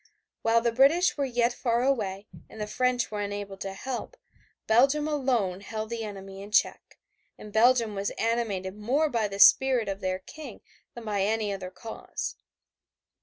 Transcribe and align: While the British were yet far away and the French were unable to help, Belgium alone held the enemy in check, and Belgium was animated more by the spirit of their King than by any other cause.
While 0.41 0.61
the 0.61 0.71
British 0.71 1.15
were 1.15 1.25
yet 1.25 1.53
far 1.53 1.83
away 1.83 2.25
and 2.49 2.59
the 2.59 2.65
French 2.65 3.11
were 3.11 3.21
unable 3.21 3.55
to 3.57 3.73
help, 3.75 4.17
Belgium 4.65 5.07
alone 5.07 5.61
held 5.61 5.91
the 5.91 6.03
enemy 6.03 6.41
in 6.41 6.49
check, 6.51 6.97
and 7.37 7.53
Belgium 7.53 7.93
was 7.93 8.09
animated 8.17 8.75
more 8.75 9.09
by 9.09 9.27
the 9.27 9.37
spirit 9.37 9.87
of 9.87 9.99
their 9.99 10.17
King 10.17 10.61
than 10.95 11.05
by 11.05 11.21
any 11.21 11.53
other 11.53 11.69
cause. 11.69 12.35